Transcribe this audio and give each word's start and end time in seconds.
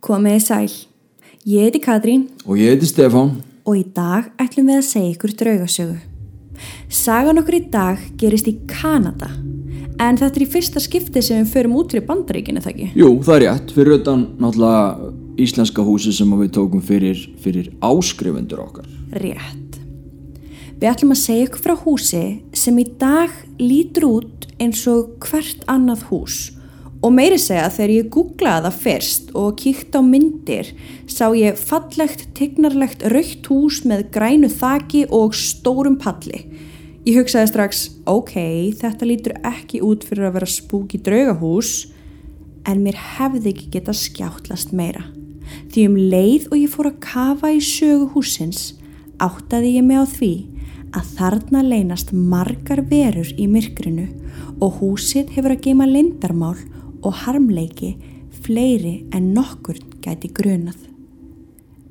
Komiði 0.00 0.40
sæl. 0.44 0.70
Ég 1.48 1.66
heiti 1.68 1.80
Katrín 1.84 2.26
Og 2.46 2.56
ég 2.60 2.74
heiti 2.74 2.88
Stefán. 2.88 3.40
og 3.66 3.76
í 3.76 3.84
dag 3.94 4.30
ætlum 4.40 4.66
við 4.70 4.78
að 4.80 4.86
segja 4.88 5.12
ykkur 5.14 5.32
draugasögu. 5.40 5.96
Sagan 6.88 7.38
okkur 7.40 7.56
í 7.56 7.70
dag 7.70 7.98
gerist 8.20 8.48
í 8.48 8.56
Kanada 8.68 9.28
en 10.00 10.16
þetta 10.16 10.40
er 10.40 10.44
í 10.44 10.48
fyrsta 10.48 10.80
skipti 10.80 11.22
sem 11.22 11.44
við 11.44 11.52
förum 11.52 11.76
út 11.76 11.92
fyrir 11.92 12.06
bandaríkinu 12.08 12.60
það 12.64 12.72
ekki. 12.72 12.88
Jú, 12.96 13.10
það 13.22 13.34
er 13.36 13.44
rétt. 13.44 13.72
Fyrir 13.76 13.96
utan 14.00 14.22
náttúrulega 14.40 15.12
íslenska 15.40 15.84
húsi 15.84 16.12
sem 16.16 16.32
við 16.40 16.52
tókum 16.56 16.80
fyrir, 16.84 17.20
fyrir 17.40 17.68
áskrifundur 17.84 18.64
okkar. 18.64 18.88
Rétt. 19.12 19.76
Við 20.80 20.88
ætlum 20.88 21.12
að 21.12 21.20
segja 21.20 21.48
ykkur 21.48 21.64
frá 21.66 21.74
húsi 21.84 22.24
sem 22.56 22.78
í 22.80 22.86
dag 22.98 23.30
lítur 23.60 24.08
út 24.08 24.48
eins 24.60 24.80
og 24.88 25.18
hvert 25.28 25.64
annað 25.68 26.06
hús 26.08 26.38
og 27.00 27.14
meiri 27.16 27.38
segja 27.40 27.68
þegar 27.72 27.92
ég 27.94 28.08
googlaði 28.12 28.66
það 28.66 28.80
fyrst 28.84 29.30
og 29.40 29.54
kíkt 29.60 29.96
á 29.96 30.00
myndir 30.04 30.72
sá 31.08 31.30
ég 31.36 31.56
fallegt, 31.56 32.26
tignarlegt 32.36 33.04
raukt 33.12 33.48
hús 33.48 33.80
með 33.88 34.10
grænu 34.14 34.50
þaki 34.52 35.06
og 35.16 35.36
stórum 35.36 35.96
palli. 36.00 36.44
Ég 37.08 37.16
hugsaði 37.16 37.48
strax, 37.48 37.86
ok, 38.04 38.34
þetta 38.76 39.08
lítur 39.08 39.38
ekki 39.48 39.80
út 39.84 40.04
fyrir 40.04 40.28
að 40.28 40.36
vera 40.36 40.50
spúki 40.52 41.00
draugahús 41.00 41.88
en 42.68 42.82
mér 42.84 42.98
hefði 43.16 43.54
ekki 43.54 43.70
geta 43.78 43.94
skjáttlast 43.96 44.74
meira. 44.76 45.06
Því 45.72 45.86
um 45.88 45.96
leið 45.96 46.50
og 46.50 46.58
ég 46.60 46.72
fór 46.74 46.90
að 46.90 47.00
kafa 47.06 47.54
í 47.56 47.62
sögu 47.64 48.10
húsins 48.12 48.74
áttaði 49.20 49.78
ég 49.78 49.86
mig 49.86 49.96
á 49.96 50.04
því 50.04 50.34
að 50.96 51.14
þarna 51.16 51.62
leynast 51.64 52.12
margar 52.12 52.82
verur 52.90 53.32
í 53.38 53.46
myrkrinu 53.48 54.06
og 54.60 54.80
húsið 54.82 55.32
hefur 55.36 55.54
að 55.54 55.64
geima 55.64 55.88
lindarmál 55.88 56.58
og 57.02 57.14
harmleiki 57.24 57.94
fleiri 58.44 58.94
en 59.14 59.32
nokkur 59.36 59.78
gæti 60.04 60.32
grunað. 60.34 60.78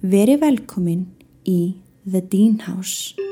Veri 0.02 0.38
velkomin 0.42 1.08
í 1.46 1.60
The 2.06 2.22
Dean 2.22 2.62
House. 2.68 3.29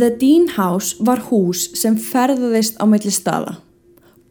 The 0.00 0.08
Dean 0.16 0.46
House 0.56 0.96
var 1.04 1.20
hús 1.28 1.66
sem 1.76 1.92
ferðaðist 2.00 2.78
á 2.80 2.88
milli 2.88 3.10
staða. 3.12 3.58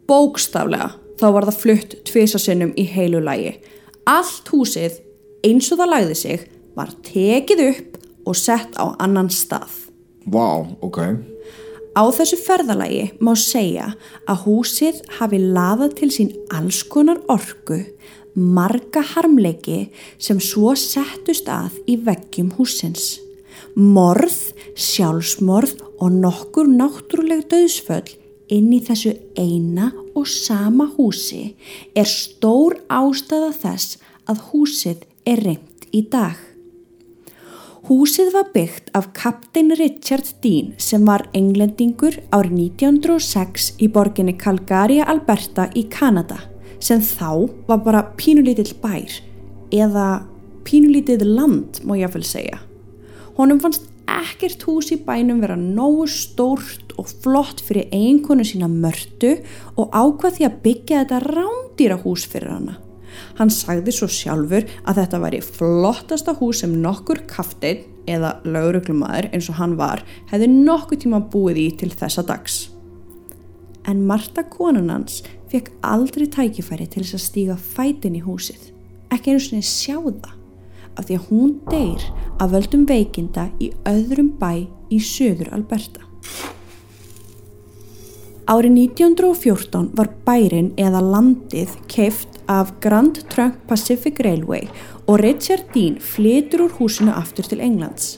Bókstaflega 0.10 0.96
þá 1.20 1.26
var 1.36 1.46
það 1.46 1.60
flutt 1.62 1.92
tvisasinnum 2.10 2.72
í 2.74 2.88
heilu 2.90 3.20
lægi. 3.22 3.52
Allt 4.10 4.50
húsið 4.50 4.98
eins 5.46 5.70
og 5.70 5.78
það 5.84 5.92
lagði 5.94 6.18
sig 6.24 6.48
var 6.74 6.96
tekið 7.06 7.62
upp 7.68 8.00
og 8.26 8.40
sett 8.42 8.82
á 8.82 8.98
annan 8.98 9.30
stað. 9.30 9.70
Vá, 10.26 10.66
ok. 10.82 11.00
Á 11.94 12.04
þessu 12.18 12.42
ferðalagi 12.42 13.06
má 13.22 13.36
segja 13.38 13.92
að 14.26 14.44
húsið 14.48 15.06
hafi 15.20 15.38
laðað 15.38 15.98
til 16.02 16.14
sín 16.18 16.36
alls 16.50 16.82
konar 16.82 17.22
orku, 17.30 17.84
marga 18.34 19.06
harmleiki 19.14 19.92
sem 20.18 20.42
svo 20.42 20.74
settust 20.74 21.46
að 21.46 21.78
í 21.86 22.02
veggjum 22.10 22.56
húsins. 22.58 23.20
Morð, 23.76 24.40
sjálfsmorð 24.76 25.78
og 26.00 26.16
nokkur 26.24 26.70
náttúruleg 26.72 27.46
döðsföll 27.52 28.18
inn 28.50 28.70
í 28.74 28.82
þessu 28.86 29.14
eina 29.38 29.92
og 30.18 30.28
sama 30.30 30.90
húsi 30.98 31.54
er 31.98 32.10
stór 32.10 32.80
ástæða 32.90 33.52
þess 33.62 34.00
að 34.30 34.46
húsið 34.52 35.04
er 35.30 35.44
reynd 35.46 35.90
í 35.96 36.04
dag. 36.12 36.38
Húsið 37.90 38.34
var 38.36 38.50
byggt 38.54 38.92
af 38.94 39.08
kaptein 39.18 39.72
Richard 39.80 40.28
Dean 40.44 40.76
sem 40.78 41.08
var 41.10 41.24
englendingur 41.34 42.20
árið 42.30 42.58
1906 42.78 43.72
í 43.82 43.90
borginni 43.90 44.36
Calgary, 44.38 45.00
Alberta 45.02 45.70
í 45.74 45.88
Kanada 45.90 46.38
sem 46.80 47.02
þá 47.02 47.50
var 47.68 47.82
bara 47.86 48.06
pínulítill 48.20 48.76
bær 48.84 49.16
eða 49.74 50.08
pínulítið 50.68 51.26
land 51.26 51.82
má 51.82 51.96
ég 51.98 52.12
að 52.12 52.20
vel 52.20 52.28
segja. 52.30 52.60
Honum 53.40 53.60
fannst 53.64 53.86
ekkert 54.10 54.66
hús 54.68 54.90
í 54.92 54.98
bænum 55.00 55.38
vera 55.40 55.56
nógu 55.56 56.04
stórt 56.12 56.92
og 57.00 57.08
flott 57.24 57.62
fyrir 57.64 57.86
eiginkonu 57.96 58.44
sína 58.44 58.68
mörtu 58.68 59.38
og 59.80 59.94
ákvað 59.96 60.34
því 60.36 60.48
að 60.48 60.58
byggja 60.66 61.04
þetta 61.04 61.20
rándýra 61.24 61.96
hús 62.02 62.26
fyrir 62.28 62.52
hana. 62.52 62.74
Hann 63.38 63.52
sagði 63.54 63.94
svo 63.96 64.10
sjálfur 64.12 64.68
að 64.84 65.00
þetta 65.00 65.22
væri 65.24 65.40
flottasta 65.46 66.34
hús 66.36 66.60
sem 66.66 66.74
nokkur 66.84 67.22
kafteinn 67.32 67.86
eða 68.12 68.34
lauruglumæður 68.44 69.30
eins 69.32 69.48
og 69.54 69.60
hann 69.62 69.78
var 69.80 70.04
hefði 70.34 70.50
nokkuð 70.52 71.04
tíma 71.06 71.22
búið 71.32 71.62
í 71.64 71.68
til 71.80 71.94
þessa 71.94 72.26
dags. 72.28 72.58
En 73.88 74.04
Marta 74.10 74.44
konun 74.52 74.92
hans 74.92 75.22
fekk 75.54 75.72
aldrei 75.88 76.28
tækifæri 76.28 76.90
til 76.92 77.06
þess 77.06 77.16
að 77.16 77.26
stíga 77.30 77.56
fætin 77.56 78.20
í 78.20 78.26
húsið, 78.26 78.74
ekki 79.16 79.32
einu 79.32 79.46
sinni 79.46 79.64
sjá 79.64 79.96
það 80.04 80.39
af 81.00 81.08
því 81.08 81.18
að 81.18 81.32
hún 81.32 81.56
deyr 81.72 82.06
af 82.40 82.54
völdum 82.54 82.86
veikinda 82.90 83.50
í 83.64 83.72
öðrum 83.88 84.34
bæ 84.40 84.68
í 84.92 85.00
söður 85.00 85.54
Alberta. 85.56 86.06
Árið 88.50 88.80
1914 88.82 89.92
var 89.94 90.08
bærin 90.26 90.72
eða 90.82 91.04
landið 91.06 91.76
keift 91.92 92.40
af 92.50 92.72
Grand 92.82 93.20
Trunk 93.30 93.60
Pacific 93.70 94.18
Railway 94.26 94.66
og 95.06 95.20
Richard 95.22 95.70
Dean 95.76 96.00
flytur 96.02 96.66
úr 96.66 96.74
húsinu 96.80 97.14
aftur 97.14 97.46
til 97.46 97.62
Englands. 97.62 98.18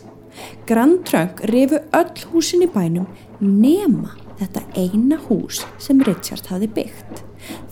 Grand 0.68 1.04
Trunk 1.04 1.44
refu 1.52 1.82
öll 1.92 2.24
húsin 2.32 2.64
í 2.64 2.70
bænum 2.72 3.10
nema 3.42 4.16
þetta 4.40 4.64
eina 4.80 5.20
hús 5.28 5.66
sem 5.78 6.00
Richard 6.08 6.48
hafi 6.48 6.72
byggt. 6.80 7.26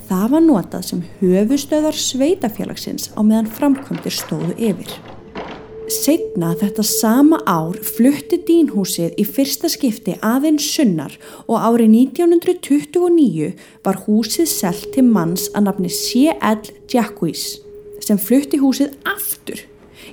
Það 0.09 0.29
var 0.33 0.41
notað 0.41 0.85
sem 0.87 1.01
höfustöðar 1.19 1.93
sveitafélagsins 1.93 3.11
á 3.13 3.21
meðan 3.21 3.49
framkvæmdir 3.53 4.13
stóðu 4.15 4.55
yfir. 4.57 4.89
Setna 5.89 6.55
þetta 6.57 6.81
sama 6.85 7.37
ár 7.45 7.75
flutti 7.85 8.39
dýnhúsið 8.47 9.19
í 9.21 9.25
fyrsta 9.29 9.69
skipti 9.69 10.15
aðeins 10.25 10.65
sunnar 10.65 11.13
og 11.45 11.61
árið 11.61 11.93
1929 12.07 13.51
var 13.85 13.99
húsið 14.07 14.49
selt 14.49 14.87
til 14.95 15.03
manns 15.05 15.45
að 15.53 15.67
nafni 15.67 15.91
C.L. 15.93 16.71
Jacques 16.89 17.59
sem 18.01 18.17
flutti 18.17 18.57
húsið 18.61 18.95
aftur. 19.05 19.61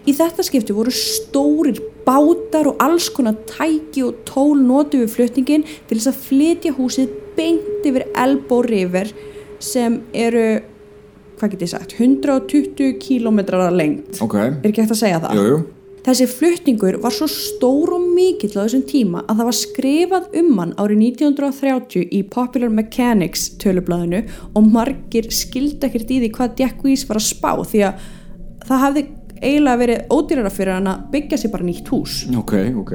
Í 0.04 0.12
þetta 0.12 0.44
skipti 0.44 0.76
voru 0.76 0.92
stórir 0.92 1.80
bátar 2.04 2.68
og 2.68 2.84
alls 2.84 3.08
konar 3.16 3.38
tæki 3.48 4.04
og 4.04 4.20
tól 4.28 4.60
notu 4.60 5.00
við 5.06 5.14
flutningin 5.14 5.64
til 5.64 5.96
þess 5.96 6.12
að 6.12 6.20
flytja 6.26 6.74
húsið 6.76 7.16
beint 7.38 7.88
yfir 7.88 8.04
Elbow 8.12 8.60
River 8.68 9.08
sem 9.62 10.00
eru, 10.16 10.44
hvað 11.38 11.54
get 11.54 11.64
ég 11.66 11.72
sagt, 11.72 11.96
120 12.00 12.98
kílómetrar 13.02 13.72
lengt. 13.74 14.20
Ok. 14.24 14.36
Er 14.40 14.70
ekki 14.70 14.84
hægt 14.84 14.94
að 14.96 15.02
segja 15.04 15.22
það? 15.24 15.40
Jú, 15.40 15.48
jú. 15.52 15.64
Þessi 16.06 16.26
flutningur 16.30 17.00
var 17.02 17.10
svo 17.10 17.26
stór 17.26 17.96
og 17.96 18.02
mikill 18.14 18.52
á 18.54 18.62
þessum 18.62 18.84
tíma 18.86 19.24
að 19.24 19.40
það 19.40 19.48
var 19.48 19.56
skrifað 19.58 20.36
um 20.38 20.50
hann 20.60 20.74
árið 20.78 21.00
1930 21.02 22.04
í 22.14 22.20
Popular 22.30 22.70
Mechanics 22.70 23.48
tölublaðinu 23.58 24.20
og 24.52 24.68
margir 24.70 25.26
skildi 25.34 25.88
ekkert 25.88 26.12
í 26.14 26.20
því 26.22 26.30
hvað 26.36 26.62
Jack 26.62 26.86
Weiss 26.86 27.08
var 27.08 27.18
að 27.18 27.26
spá 27.26 27.50
því 27.58 27.82
að 27.88 28.06
það 28.68 28.84
hafði 28.84 29.04
eiginlega 29.40 29.80
verið 29.82 30.14
ódýrara 30.14 30.52
fyrir 30.54 30.76
hann 30.76 30.90
að 30.92 31.04
byggja 31.16 31.40
sér 31.42 31.54
bara 31.56 31.66
nýtt 31.66 31.90
hús. 31.90 32.20
Ok, 32.38 32.54
ok. 32.84 32.92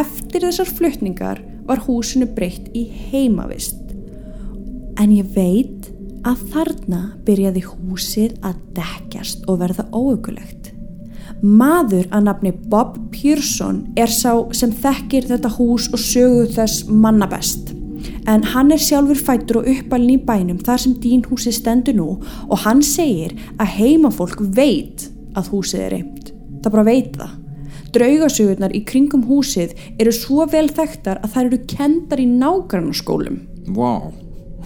Eftir 0.00 0.48
þessar 0.48 0.72
flutningar 0.80 1.44
var 1.68 1.84
húsinu 1.84 2.30
breytt 2.32 2.72
í 2.72 2.86
heimavist. 3.12 3.80
En 5.00 5.12
ég 5.12 5.28
veit 5.36 5.90
að 6.24 6.44
þarna 6.52 7.00
byrjaði 7.26 7.62
húsið 7.68 8.36
að 8.44 8.60
dekkjast 8.76 9.44
og 9.50 9.60
verða 9.60 9.86
óökulegt. 9.92 10.72
Maður 11.44 12.08
að 12.14 12.26
nafni 12.28 12.52
Bob 12.72 12.96
Pearson 13.12 13.82
er 14.00 14.08
sá 14.08 14.32
sem 14.56 14.72
þekkir 14.72 15.28
þetta 15.28 15.50
hús 15.58 15.90
og 15.92 16.00
sögu 16.00 16.46
þess 16.54 16.86
manna 16.88 17.28
best. 17.28 17.74
En 18.28 18.44
hann 18.54 18.72
er 18.72 18.80
sjálfur 18.80 19.20
fættur 19.20 19.60
og 19.60 19.68
uppalinn 19.68 20.16
í 20.16 20.24
bænum 20.24 20.60
þar 20.64 20.80
sem 20.80 20.96
dýnhúsið 21.00 21.58
stendur 21.58 21.96
nú 21.98 22.08
og 22.16 22.56
hann 22.64 22.80
segir 22.84 23.36
að 23.58 23.74
heimafólk 23.76 24.40
veit 24.56 25.08
að 25.36 25.50
húsið 25.52 25.86
er 25.86 25.96
reynd. 25.98 26.32
Það 26.64 26.76
bara 26.76 26.88
veit 26.88 27.16
það. 27.20 27.40
Draugasögurnar 27.94 28.74
í 28.74 28.82
kringum 28.88 29.28
húsið 29.28 29.74
eru 30.00 30.12
svo 30.14 30.48
vel 30.50 30.66
þekktar 30.72 31.20
að 31.22 31.36
þær 31.36 31.48
eru 31.50 31.60
kendar 31.70 32.22
í 32.22 32.26
nágrannarskólum. 32.30 33.42
Vá, 33.76 34.10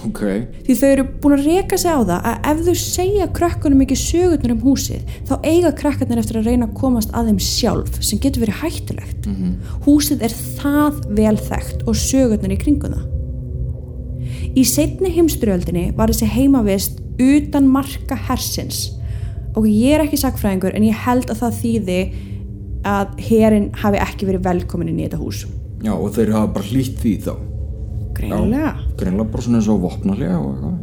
ok, 0.07 0.21
Því 0.67 0.75
þau 0.79 0.89
eru 0.89 1.05
búin 1.23 1.35
að 1.39 1.47
reka 1.49 1.79
sig 1.81 1.91
á 1.91 1.99
það 1.99 2.29
að 2.31 2.49
ef 2.51 2.63
þau 2.67 2.75
segja 2.83 3.27
krökkunum 3.39 3.83
ekki 3.85 3.99
sögurnar 3.99 4.55
um 4.55 4.63
húsið 4.63 5.13
þá 5.29 5.35
eiga 5.43 5.73
krakkarnir 5.81 6.23
eftir 6.23 6.39
að 6.41 6.51
reyna 6.51 6.69
að 6.69 6.77
komast 6.79 7.15
að 7.17 7.31
þeim 7.33 7.41
sjálf 7.43 7.99
sem 8.05 8.21
getur 8.23 8.45
verið 8.45 8.61
hættulegt. 8.63 9.29
Húsið 9.87 10.23
er 10.29 10.37
það 10.61 11.01
vel 11.19 11.37
þekkt 11.49 11.85
og 11.89 11.99
sögurnar 11.99 12.55
í 12.55 12.61
kringum 12.63 12.95
það. 12.95 13.07
Í 14.59 14.65
setni 14.65 15.11
heimstyrjöldinni 15.15 15.91
var 15.97 16.13
þessi 16.13 16.31
heimavist 16.33 17.03
utan 17.19 17.69
marka 17.71 18.17
hersins 18.29 18.89
og 19.59 19.67
ég 19.67 19.97
er 19.97 20.05
ekki 20.05 20.19
sakfræðingur 20.21 20.77
en 20.77 20.87
ég 20.87 21.05
held 21.07 21.31
að 21.33 21.43
það 21.43 21.61
þýði 21.63 22.01
að 22.87 23.15
herin 23.29 23.71
hafi 23.83 24.01
ekki 24.03 24.29
verið 24.29 24.45
velkomin 24.47 24.93
inn 24.93 25.01
í 25.01 25.07
þetta 25.09 25.19
hús. 25.21 25.47
já 25.83 25.93
og 25.95 26.11
þeir 26.15 26.33
hafa 26.35 26.53
bara 26.55 26.71
hlýtt 26.71 26.99
því 27.03 27.15
þá 27.27 27.33
Greinlega. 28.19 28.75
greinlega 28.99 29.33
bara 29.33 29.47
svona 29.47 29.63
eins 29.63 29.71
og 29.73 29.83
vopnalega 29.87 30.39
og 30.39 30.53
eitthvað 30.53 30.77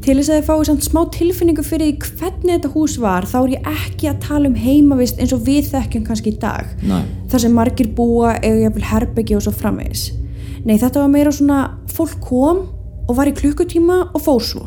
Til 0.00 0.16
þess 0.16 0.30
að 0.30 0.38
þið 0.38 0.46
fáið 0.48 0.62
samt 0.66 0.86
smá 0.86 1.00
tilfinningu 1.14 1.62
fyrir 1.66 1.90
því 1.90 2.14
hvernig 2.18 2.54
þetta 2.54 2.70
hús 2.72 2.94
var 3.02 3.26
þá 3.28 3.36
er 3.40 3.52
ég 3.52 3.68
ekki 3.68 4.08
að 4.10 4.22
tala 4.24 4.48
um 4.48 4.56
heimavist 4.58 5.20
eins 5.20 5.34
og 5.36 5.44
við 5.46 5.68
þekkjum 5.74 6.06
kannski 6.08 6.32
í 6.32 6.38
dag. 6.40 6.72
Nei. 6.88 7.02
Þar 7.30 7.44
sem 7.44 7.54
margir 7.54 7.90
búa 7.96 8.32
eða 8.38 8.64
jafnvel 8.64 8.86
herbyggi 8.90 9.36
og 9.36 9.44
svo 9.44 9.52
framvegis. 9.54 10.06
Nei, 10.64 10.76
þetta 10.80 11.04
var 11.04 11.12
meira 11.12 11.34
svona 11.36 11.60
fólk 11.92 12.18
kom 12.24 12.64
og 13.06 13.16
var 13.18 13.30
í 13.30 13.36
klukkutíma 13.36 14.00
og 14.08 14.24
fór 14.24 14.42
svo. 14.44 14.66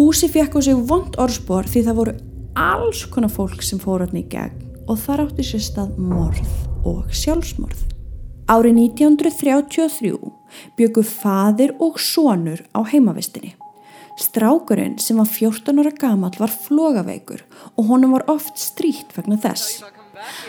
Húsi 0.00 0.30
fekk 0.32 0.56
á 0.56 0.60
sig 0.64 0.78
vond 0.88 1.14
orðspor 1.20 1.68
því 1.70 1.86
það 1.86 2.00
voru 2.00 2.18
alls 2.58 3.04
konar 3.12 3.30
fólk 3.30 3.62
sem 3.62 3.78
fór 3.82 4.06
hann 4.06 4.18
í 4.18 4.26
gegn 4.30 4.62
og 4.88 4.98
þar 5.04 5.28
átti 5.28 5.46
sér 5.46 5.62
stað 5.68 5.98
morð 6.00 6.48
og 6.88 7.12
sjálfsmorð. 7.14 7.93
Árið 8.44 8.76
1933 8.76 10.10
byggu 10.76 11.02
fadir 11.08 11.70
og 11.80 11.94
sonur 11.96 12.60
á 12.76 12.84
heimavistinni. 12.84 13.54
Strákurinn 14.20 14.98
sem 15.00 15.16
var 15.16 15.30
14 15.32 15.80
ára 15.80 15.92
gamall 15.96 16.36
var 16.36 16.52
flogaveikur 16.52 17.40
og 17.72 17.86
honum 17.88 18.12
var 18.12 18.26
oft 18.28 18.60
stríkt 18.60 19.14
vegna 19.16 19.38
þess. 19.40 19.80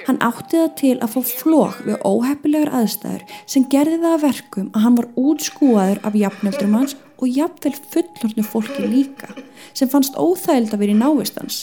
Hann 0.09 0.19
átti 0.19 0.59
það 0.59 0.74
til 0.81 0.97
að 0.97 1.13
fá 1.13 1.21
flog 1.30 1.77
við 1.86 2.03
óheppilegar 2.03 2.74
aðstæður 2.81 3.24
sem 3.53 3.69
gerði 3.71 4.01
það 4.03 4.18
að 4.18 4.25
verkum 4.25 4.68
að 4.75 4.86
hann 4.86 5.00
var 5.00 5.09
útskúaður 5.15 6.03
af 6.03 6.19
jafnöldrum 6.19 6.75
hans 6.75 6.98
og 7.15 7.31
jafnvel 7.31 7.74
fullornu 7.95 8.45
fólki 8.50 8.89
líka 8.91 9.31
sem 9.71 9.88
fannst 9.88 10.19
óþægild 10.19 10.75
að 10.75 10.83
vera 10.83 10.98
í 10.98 11.00
návistans. 11.00 11.62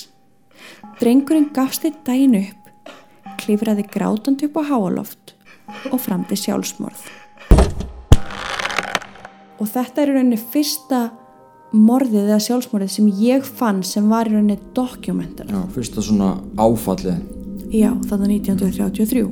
Drengurinn 0.96 1.52
gafst 1.52 1.85
þitt 1.85 2.00
daginn 2.08 2.40
upp, 2.40 2.96
klifraði 3.44 3.85
grátandi 3.93 4.49
upp 4.49 4.58
á 4.64 4.73
háaloft 4.73 5.31
og 5.91 5.99
framdi 6.01 6.39
sjálfsmorð. 6.39 7.03
Og 9.63 9.69
þetta 9.71 10.03
er 10.03 10.11
í 10.11 10.17
rauninni 10.17 10.41
fyrsta 10.41 11.05
morðið 11.73 12.27
eða 12.27 12.41
sjálfsmorðið 12.47 12.97
sem 12.97 13.13
ég 13.23 13.47
fann 13.47 13.85
sem 13.87 14.09
var 14.11 14.29
í 14.29 14.35
rauninni 14.35 14.59
dokumentar. 14.77 15.47
já, 15.49 15.63
fyrsta 15.75 16.03
svona 16.03 16.35
áfallið 16.57 17.23
Já, 17.73 17.89
þannig 18.05 18.43
1933. 18.45 19.23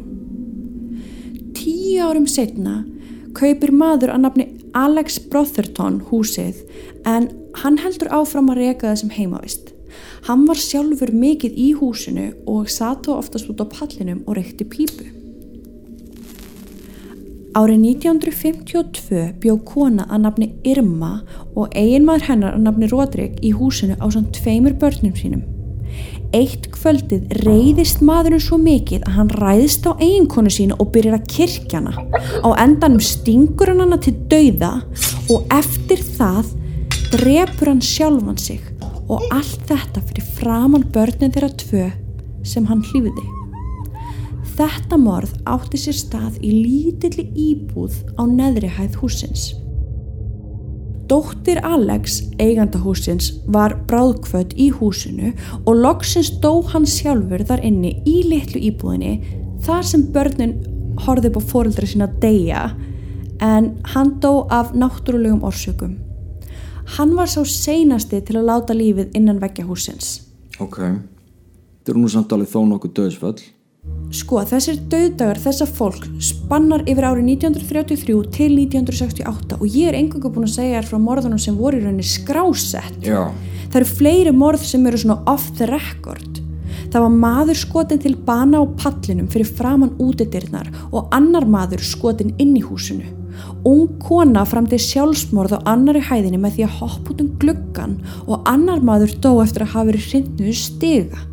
Tíu 1.59 2.01
árum 2.01 2.25
setna 2.25 2.79
kaupir 3.37 3.69
maður 3.77 4.15
að 4.15 4.23
nafni 4.25 4.47
Alex 4.73 5.19
Brotherton 5.29 5.99
húsið 6.09 6.63
en 7.05 7.29
hann 7.61 7.77
heldur 7.83 8.09
áfram 8.15 8.49
að 8.49 8.63
reka 8.63 8.89
það 8.89 8.99
sem 9.03 9.13
heimavist. 9.19 9.75
Hann 10.25 10.47
var 10.49 10.57
sjálfur 10.57 11.13
mikið 11.13 11.59
í 11.61 11.69
húsinu 11.77 12.31
og 12.49 12.71
satt 12.73 13.05
þó 13.05 13.19
oftast 13.19 13.51
út 13.53 13.61
á 13.61 13.67
pallinum 13.69 14.23
og 14.25 14.39
reykti 14.39 14.65
pípu. 14.65 15.20
Árið 17.51 17.81
1952 17.83 19.23
bjó 19.43 19.57
kona 19.67 20.05
að 20.07 20.21
nafni 20.23 20.47
Irma 20.71 21.25
og 21.59 21.73
eiginmaður 21.75 22.29
hennar 22.29 22.55
að 22.55 22.63
nafni 22.63 22.91
Rodrik 22.93 23.41
í 23.43 23.51
húsinu 23.59 23.97
á 23.99 24.07
samt 24.07 24.37
tveimur 24.37 24.77
börnum 24.79 25.17
sínum. 25.19 25.41
Eitt 26.31 26.69
kvöldið 26.71 27.33
reyðist 27.43 28.05
maðurinn 28.07 28.45
svo 28.45 28.61
mikið 28.63 29.03
að 29.03 29.17
hann 29.17 29.33
ræðist 29.41 29.89
á 29.91 29.99
eiginkonu 29.99 30.53
sínu 30.55 30.79
og 30.79 30.93
byrjar 30.95 31.19
að 31.19 31.27
kirkjana. 31.35 31.97
Á 32.47 32.49
endanum 32.63 33.03
stingur 33.03 33.73
hann 33.73 33.83
hana 33.83 33.99
til 33.99 34.15
dauða 34.31 34.71
og 35.27 35.51
eftir 35.59 36.07
það 36.07 36.55
drepur 37.17 37.73
hann 37.73 37.83
sjálfan 37.83 38.39
sig 38.39 38.63
og 39.11 39.27
allt 39.35 39.67
þetta 39.67 40.07
fyrir 40.07 40.33
framann 40.39 40.87
börnin 40.95 41.35
þeirra 41.35 41.51
tvö 41.67 41.91
sem 42.47 42.71
hann 42.71 42.87
hlýfiði. 42.93 43.40
Þetta 44.61 44.97
morð 45.01 45.31
átti 45.49 45.79
sér 45.81 45.97
stað 45.97 46.35
í 46.45 46.51
lítilli 46.53 47.23
íbúð 47.33 47.95
á 48.21 48.29
neðri 48.29 48.69
hæð 48.69 48.99
húsins. 49.01 49.45
Dóttir 51.09 51.63
Alex, 51.65 52.19
eiganda 52.37 52.77
húsins, 52.83 53.31
var 53.49 53.73
bráðkvöld 53.89 54.51
í 54.61 54.67
húsinu 54.75 55.31
og 55.65 55.79
loksins 55.81 56.29
dó 56.43 56.61
hann 56.75 56.85
sjálfur 56.85 57.41
þar 57.49 57.63
inni 57.65 57.95
í 58.05 58.19
litlu 58.29 58.61
íbúðinni 58.69 59.39
þar 59.65 59.87
sem 59.89 60.03
börnin 60.13 60.53
horfði 61.07 61.31
upp 61.31 61.39
á 61.41 61.43
fóreldra 61.55 61.89
sína 61.89 62.11
deyja 62.21 62.67
en 63.41 63.71
hann 63.95 64.11
dó 64.21 64.45
af 64.53 64.75
náttúrulegum 64.77 65.41
orsökum. 65.41 65.95
Hann 66.99 67.15
var 67.17 67.33
sá 67.33 67.41
seinasti 67.49 68.21
til 68.21 68.37
að 68.43 68.51
láta 68.51 68.77
lífið 68.77 69.17
innan 69.17 69.41
veggja 69.41 69.65
húsins. 69.65 70.21
ok, 70.61 70.77
þetta 70.77 71.95
eru 71.95 72.05
nú 72.05 72.13
samt 72.13 72.37
alveg 72.37 72.53
þó 72.53 72.61
nokkuð 72.69 72.95
döðsföll 73.01 73.41
Sko, 74.11 74.41
þessir 74.43 74.81
döðdagar 74.91 75.39
þessa 75.39 75.69
fólk 75.71 76.09
spannar 76.25 76.83
yfir 76.91 77.07
árið 77.07 77.29
1933 77.37 78.17
til 78.35 78.57
1968 78.59 79.59
og 79.61 79.69
ég 79.71 79.93
er 79.93 79.99
engangu 80.01 80.33
búin 80.35 80.49
að 80.49 80.57
segja 80.57 80.81
þér 80.81 80.89
frá 80.89 80.99
morðunum 81.05 81.39
sem 81.39 81.55
voru 81.55 81.79
í 81.79 81.85
rauninni 81.85 82.07
skrásett. 82.07 82.99
já, 83.07 83.31
Það 83.71 83.79
eru 83.79 83.91
fleiri 84.01 84.33
morð 84.35 84.67
sem 84.67 84.87
eru 84.91 84.99
svona 84.99 85.21
off 85.31 85.53
the 85.61 85.69
record. 85.71 86.41
Það 86.91 87.05
var 87.05 87.15
maður 87.23 87.61
skotin 87.61 88.03
til 88.03 88.17
bana 88.27 88.59
á 88.59 88.67
pallinum 88.83 89.31
fyrir 89.31 89.47
framann 89.47 89.95
útidirnar 90.03 90.67
og 90.91 91.07
annar 91.15 91.47
maður 91.47 91.87
skotin 91.87 92.35
inn 92.43 92.57
í 92.59 92.67
húsinu. 92.67 93.07
Ung 93.63 93.95
kona 94.03 94.43
framdi 94.43 94.75
sjálfsmorð 94.81 95.55
á 95.55 95.71
annari 95.71 96.03
hæðinni 96.03 96.41
með 96.43 96.59
því 96.59 96.67
að 96.67 96.79
hoppa 96.81 97.15
út 97.15 97.23
um 97.23 97.33
gluggan 97.39 97.99
og 98.27 98.43
annar 98.51 98.83
maður 98.83 99.15
dó 99.23 99.37
eftir 99.45 99.69
að 99.69 99.75
hafa 99.77 99.91
verið 99.93 100.09
hrindnuðu 100.11 100.57
stiga. 100.59 101.27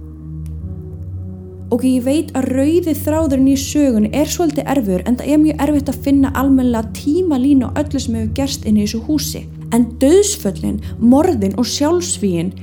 Ok, 1.67 1.81
ég 1.83 2.03
veit 2.05 2.29
að 2.31 2.45
rauði 2.53 2.93
þráðurinn 2.95 3.49
í 3.51 3.57
sögunni 3.59 4.09
er 4.15 4.29
svolítið 4.31 4.69
erfur 4.71 5.01
en 5.03 5.17
það 5.19 5.31
er 5.33 5.39
mjög 5.41 5.63
erfitt 5.65 5.89
að 5.91 5.97
finna 6.05 6.29
almennilega 6.39 6.93
tímalínu 6.95 7.67
á 7.67 7.71
öllu 7.81 7.99
sem 7.99 8.15
hefur 8.15 8.29
gerst 8.37 8.67
inn 8.69 8.77
í 8.79 8.85
þessu 8.85 9.01
húsi. 9.03 9.41
En 9.75 9.83
döðsföllin, 9.99 10.77
morðin 11.03 11.57
og 11.59 11.67
sjálfsvíin 11.67 12.53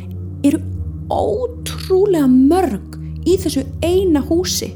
eru 0.49 0.63
ótrúlega 1.13 2.31
mörg 2.33 2.97
í 3.29 3.37
þessu 3.45 3.67
eina 3.85 4.25
húsi. 4.25 4.71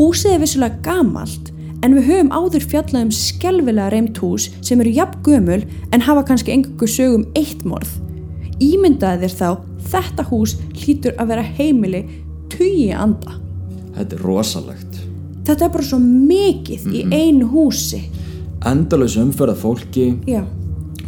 Húsið 0.00 0.34
er 0.34 0.42
vissulega 0.42 0.82
gamalt 0.82 1.54
en 1.86 1.94
við 1.94 2.10
höfum 2.10 2.34
áður 2.34 2.66
fjallað 2.74 3.06
um 3.06 3.14
skelvilega 3.14 3.94
reymt 3.94 4.18
hús 4.18 4.50
sem 4.58 4.82
eru 4.82 4.98
jafn 4.98 5.22
gömul 5.22 5.62
en 5.94 6.02
hafa 6.02 6.26
kannski 6.26 6.56
engu 6.56 6.90
sögum 6.90 7.28
eitt 7.38 7.62
morð. 7.62 7.94
Ímyndaði 8.58 9.28
þér 9.28 9.38
þá, 9.38 9.48
þetta 9.92 10.30
hús 10.32 10.58
hlýtur 10.80 11.14
að 11.20 11.36
vera 11.36 11.50
heimili 11.60 12.06
tugi 12.52 12.92
anda. 12.92 13.38
þetta 13.96 14.16
er 14.16 14.22
rosalegt. 14.22 15.00
Þetta 15.46 15.64
er 15.64 15.72
bara 15.72 15.86
svo 15.86 15.98
mikið 16.02 16.86
í 16.90 17.02
einu 17.14 17.48
húsi. 17.52 18.02
endalaus 18.66 19.16
umferða 19.16 19.54
fólki. 19.54 20.16
Já, 20.26 20.42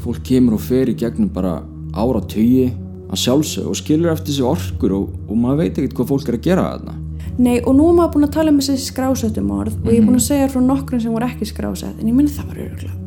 fólk 0.04 0.22
kemur 0.22 0.54
og 0.54 0.60
fer 0.60 0.88
í 0.88 0.94
gegnum 0.94 1.28
bara 1.34 1.62
ára 1.94 2.20
tugi 2.20 2.70
að 3.08 3.18
sjálfsög 3.24 3.66
og 3.68 3.76
skilur 3.76 4.12
eftir 4.12 4.34
sig 4.34 4.44
orkur 4.44 4.92
og, 4.92 5.10
og 5.28 5.36
maður 5.36 5.62
veit 5.64 5.78
ekkert 5.78 5.96
hvað 5.96 6.10
fólk 6.12 6.28
er 6.28 6.38
að 6.38 6.46
gera 6.46 6.68
þarna. 6.70 6.94
Nei 7.38 7.58
og 7.62 7.74
nú 7.74 7.88
er 7.88 7.98
maður 7.98 8.14
búin 8.14 8.28
að 8.28 8.34
tala 8.34 8.50
um 8.52 8.58
þessi 8.60 8.90
skrásettum 8.90 9.50
orð 9.54 9.76
og 9.78 9.92
ég 9.92 10.00
er 10.00 10.06
búin 10.06 10.18
að 10.18 10.26
segja 10.26 10.48
frá 10.52 10.62
nokkrum 10.62 11.00
sem 11.00 11.12
voru 11.14 11.28
ekki 11.28 11.46
skrásett 11.46 12.00
en 12.00 12.08
ég 12.08 12.14
minni 12.14 12.34
það 12.34 12.50
var 12.50 12.64
öruglega 12.64 13.04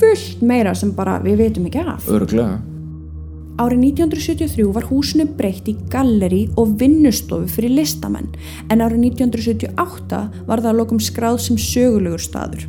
fullt 0.00 0.42
meira 0.42 0.74
sem 0.76 0.92
bara 0.94 1.18
við 1.22 1.42
veitum 1.44 1.66
ekki 1.68 1.82
af. 1.84 2.08
örglega 2.10 2.58
Árið 3.54 3.84
1973 3.94 4.64
var 4.74 4.86
húsinu 4.88 5.28
breytt 5.38 5.68
í 5.70 5.76
galleri 5.92 6.48
og 6.58 6.72
vinnustofu 6.80 7.46
fyrir 7.54 7.70
listamenn 7.76 8.32
en 8.66 8.80
árið 8.82 9.04
1978 9.12 10.22
var 10.48 10.62
það 10.62 10.70
að 10.72 10.80
lokum 10.80 10.98
skráð 10.98 11.38
sem 11.44 11.60
sögulegur 11.62 12.24
staður. 12.24 12.64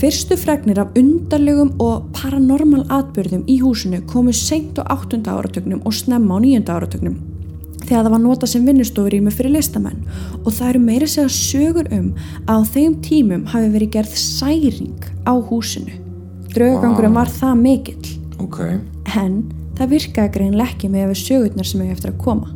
Fyrstu 0.00 0.38
fregnir 0.38 0.78
af 0.78 0.94
undarlegum 0.96 1.72
og 1.82 2.06
paranormal 2.14 2.84
atbyrðum 2.94 3.42
í 3.50 3.58
húsinu 3.58 4.04
komu 4.06 4.30
seint 4.30 4.78
á 4.78 4.86
8. 4.86 5.18
áratögnum 5.18 5.82
og 5.82 5.98
snemma 5.98 6.38
á 6.38 6.46
9. 6.46 6.62
áratögnum 6.70 7.18
þegar 7.80 8.06
það 8.06 8.14
var 8.14 8.22
notað 8.22 8.52
sem 8.54 8.70
vinnustofur 8.70 9.18
í 9.18 9.20
mig 9.24 9.34
fyrir 9.34 9.56
listamenn 9.56 10.06
og 10.44 10.54
það 10.54 10.68
eru 10.68 10.84
meira 10.84 11.10
segja 11.10 11.34
sögur 11.34 11.90
um 11.90 12.14
að 12.46 12.62
á 12.62 12.70
þeim 12.70 12.96
tímum 13.02 13.44
hafi 13.50 13.74
verið 13.74 13.92
gerð 13.98 14.14
særing 14.14 15.10
á 15.26 15.34
húsinu. 15.34 15.98
Draugangurinn 16.54 17.18
var 17.18 17.34
það 17.34 17.62
mikill 17.66 18.19
ok, 18.40 18.60
en 19.16 19.42
það 19.78 19.92
virkaði 19.96 20.34
greinlega 20.36 20.74
ekki 20.74 20.88
með 20.92 21.12
við 21.12 21.20
sögurnar 21.24 21.68
sem 21.68 21.84
hefur 21.84 21.98
eftir 21.98 22.12
að 22.12 22.24
koma. 22.24 22.54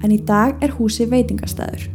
En 0.00 0.12
í 0.14 0.20
dag 0.24 0.62
er 0.64 0.76
húsi 0.78 1.06
veitingastæður. 1.08 1.88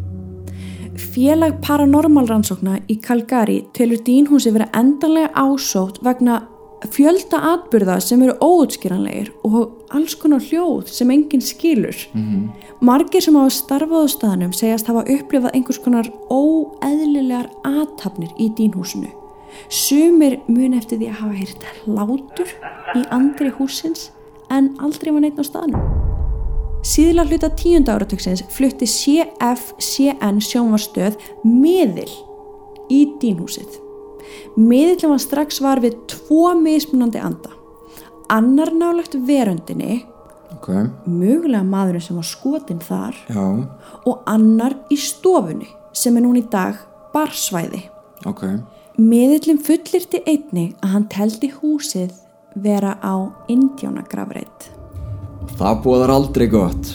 Félag 0.96 1.58
paranormal 1.66 2.28
rannsókna 2.30 2.78
í 2.92 3.00
Calgary 3.04 3.64
telur 3.76 4.00
dýnhúsi 4.06 4.54
vera 4.56 4.70
endanlega 4.78 5.34
ásótt 5.36 6.00
vegna 6.06 6.44
fjölda 6.92 7.40
atbyrða 7.54 7.98
sem 8.04 8.22
eru 8.24 8.36
óutskýranlegir 8.44 9.32
og 9.48 9.90
alls 9.96 10.16
konar 10.20 10.44
hljóð 10.44 10.92
sem 10.92 11.12
enginn 11.12 11.42
skilur. 11.42 11.96
-hmm. 12.14 12.50
Margir 12.82 13.22
sem 13.22 13.36
hafa 13.36 13.50
starfað 13.50 14.06
á 14.06 14.08
staðnum 14.16 14.54
segjast 14.54 14.88
hafa 14.88 15.04
upplifað 15.04 15.54
einhvers 15.54 15.80
konar 15.80 16.12
óeðlilegar 16.30 17.50
aðtapnir 17.64 18.32
í 18.40 18.52
dýnhúsinu. 18.58 19.25
Sumir 19.70 20.40
mun 20.48 20.76
eftir 20.78 21.00
því 21.02 21.12
að 21.12 21.20
hafa 21.22 21.40
heyrt 21.40 21.70
hlátur 21.86 22.54
í 22.96 23.06
andri 23.14 23.52
húsins 23.58 24.10
en 24.54 24.74
aldrei 24.84 25.12
var 25.14 25.26
neitt 25.26 25.40
á 25.42 25.44
staðnum. 25.46 25.82
Síðla 26.86 27.26
hluta 27.26 27.50
tíunda 27.58 27.96
áratöksins 27.98 28.44
flutti 28.54 28.86
CFCN 28.86 30.38
sjónvarstöð 30.46 31.18
miðil 31.42 32.12
í 32.94 33.00
dýnhúsið. 33.22 33.80
Miðillin 34.60 35.16
var 35.16 35.22
strax 35.24 35.62
var 35.64 35.82
við 35.82 35.98
tvo 36.12 36.52
mismunandi 36.60 37.22
anda. 37.22 37.50
Annar 38.30 38.72
nálagt 38.74 39.18
veröndinni, 39.28 40.04
ok, 40.56 40.70
mögulega 41.06 41.62
maðurinn 41.66 42.06
sem 42.06 42.18
var 42.18 42.26
skotin 42.26 42.80
þar 42.82 43.18
já, 43.30 43.44
og 44.06 44.24
annar 44.30 44.78
í 44.90 44.98
stofunni 44.98 45.68
sem 45.96 46.16
er 46.18 46.26
núna 46.26 46.42
í 46.42 46.48
dag 46.50 46.80
barsvæði. 47.14 47.84
ok, 48.26 48.46
Miðillin 48.96 49.58
fullirti 49.60 50.22
einni 50.24 50.70
að 50.80 50.92
hann 50.94 51.06
teldi 51.12 51.50
húsið 51.52 52.14
vera 52.64 52.94
á 53.04 53.28
indjánagrafreit. 53.52 54.70
það 55.60 55.82
búðar 55.84 56.14
aldrei 56.14 56.48
gott. 56.48 56.94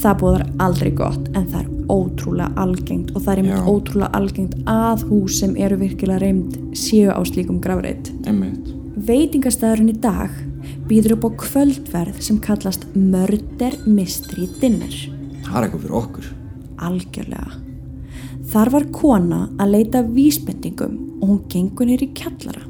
Það 0.00 0.16
búðar 0.22 0.44
aldrei 0.64 0.90
gott 0.96 1.28
en 1.36 1.44
það 1.52 1.60
er 1.60 1.68
ótrúlega 1.92 2.62
algengt 2.64 3.12
og 3.14 3.22
það 3.22 3.32
er 3.32 3.42
einmitt 3.42 3.58
Já. 3.58 3.68
ótrúlega 3.68 4.10
algengt 4.16 4.54
að 4.66 5.04
hús 5.10 5.38
sem 5.40 5.54
eru 5.56 5.76
virkilega 5.76 6.22
reymd 6.24 6.56
séu 6.72 7.12
á 7.12 7.20
slíkum 7.28 7.60
grafreit. 7.60 8.08
Einmitt. 8.24 8.72
Veitingastæðurinn 8.96 9.92
í 9.92 9.98
dag 10.00 10.32
býður 10.88 11.18
upp 11.18 11.28
á 11.28 11.30
kvöldverð 11.44 12.22
sem 12.24 12.40
kallast 12.40 12.88
Murder 12.96 13.76
Mystery 13.84 14.48
Dinner. 14.60 14.96
Það 15.44 15.56
er 15.60 15.68
eitthvað 15.68 15.84
fyrir 15.84 15.98
okkur. 16.00 16.32
Algjörlega. 16.88 17.60
Þar 18.48 18.70
var 18.70 18.84
kona 18.92 19.48
að 19.60 19.76
leita 19.76 20.02
vísbendingum 20.08 21.13
og 21.24 21.30
hún 21.30 21.44
gengur 21.48 21.88
í 21.88 22.10
kjallara. 22.12 22.66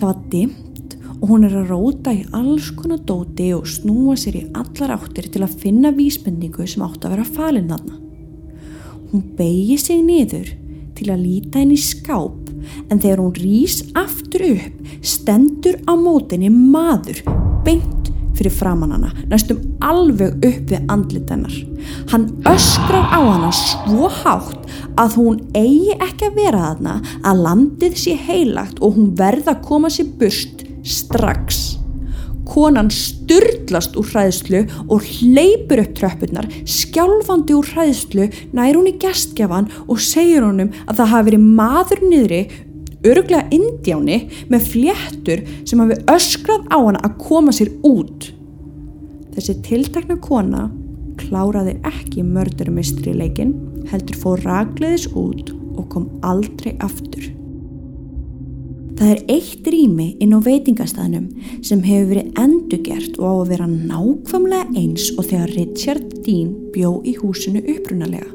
Það 0.00 0.06
var 0.06 0.22
dimmt 0.32 0.96
og 1.16 1.28
hún 1.30 1.46
er 1.48 1.56
að 1.60 1.70
róta 1.72 2.12
í 2.16 2.24
alls 2.36 2.70
konar 2.76 3.02
dóti 3.08 3.50
og 3.56 3.68
snúa 3.68 4.16
sér 4.20 4.40
í 4.40 4.44
allar 4.56 4.96
áttir 4.96 5.28
til 5.32 5.44
að 5.44 5.58
finna 5.60 5.92
vísbendingu 5.96 6.66
sem 6.68 6.84
átt 6.84 7.04
að 7.04 7.16
vera 7.16 7.28
falin 7.36 7.68
þarna. 7.68 8.00
Hún 9.12 9.24
beigi 9.36 9.76
sig 9.80 10.02
niður 10.04 10.50
til 10.96 11.10
að 11.12 11.24
líta 11.24 11.60
henni 11.60 11.76
í 11.76 11.84
skáp 11.84 12.48
en 12.90 13.00
þegar 13.00 13.22
hún 13.22 13.36
rís 13.36 13.82
aftur 13.96 14.46
upp 14.48 14.96
stendur 15.04 15.78
á 15.84 15.92
mótinni 16.00 16.50
maður 16.52 17.20
beint 17.66 17.95
fyrir 18.36 18.54
framann 18.54 18.94
hana 18.96 19.12
næstum 19.30 19.62
alveg 19.84 20.36
upp 20.44 20.72
við 20.72 20.92
andlit 20.92 21.30
hennar. 21.32 21.56
Hann 22.12 22.28
öskrar 22.48 23.08
á 23.12 23.20
hana 23.20 23.52
svo 23.54 24.10
hátt 24.22 24.66
að 25.00 25.18
hún 25.20 25.40
eigi 25.56 25.96
ekki 25.96 26.30
að 26.30 26.38
vera 26.42 26.66
þarna 26.68 26.98
að 27.26 27.42
landið 27.46 27.98
sé 28.00 28.18
heilagt 28.28 28.80
og 28.80 28.96
hún 28.98 29.10
verða 29.18 29.56
að 29.56 29.64
koma 29.68 29.92
sér 29.92 30.12
burt 30.20 30.64
strax. 30.86 31.64
Konan 32.46 32.92
styrlast 32.94 33.96
úr 33.98 34.06
hræðslu 34.06 34.60
og 34.86 35.02
hleypur 35.02 35.82
upp 35.82 35.96
tröppurnar, 35.98 36.46
skjálfandi 36.62 37.56
úr 37.58 37.72
hræðslu, 37.72 38.28
nær 38.54 38.78
hún 38.78 38.86
í 38.92 38.94
gestgjafan 39.02 39.66
og 39.88 39.98
segir 39.98 40.46
honum 40.46 40.70
að 40.86 41.00
það 41.00 41.12
hafi 41.12 41.28
verið 41.32 41.48
maður 41.58 42.04
niðri, 42.06 42.40
öruglega 43.10 43.46
indjáni, 43.54 44.18
með 44.52 44.70
fléttur 44.72 45.44
sem 45.68 45.82
hafi 45.82 46.00
öskrað 46.12 46.66
á 46.72 46.78
hana 46.78 47.04
að 47.06 47.16
koma 47.22 47.54
sér 47.54 47.72
út. 47.86 48.30
Þessi 49.36 49.56
tiltakna 49.66 50.18
kona 50.22 50.66
kláraði 51.20 51.76
ekki 51.86 52.24
mördurimistri 52.26 53.14
leikin, 53.16 53.54
heldur 53.90 54.20
fór 54.20 54.44
ragleðis 54.44 55.08
út 55.16 55.52
og 55.76 55.88
kom 55.92 56.08
aldrei 56.26 56.74
aftur. 56.84 57.32
Það 58.96 59.10
er 59.12 59.18
eitt 59.28 59.66
rými 59.68 60.06
inn 60.24 60.32
á 60.32 60.40
veitingastæðnum 60.40 61.26
sem 61.66 61.82
hefur 61.84 62.14
verið 62.14 62.38
endugert 62.40 63.18
og 63.20 63.26
á 63.28 63.34
að 63.34 63.50
vera 63.50 63.66
nákvæmlega 63.68 64.80
eins 64.80 65.10
og 65.18 65.28
þegar 65.28 65.52
Richard 65.52 66.14
Dean 66.24 66.54
bjó 66.72 66.94
í 67.04 67.12
húsinu 67.20 67.60
upprunalega. 67.60 68.30